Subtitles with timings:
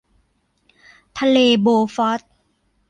[1.19, 2.21] ทะเลโบฟอร์ต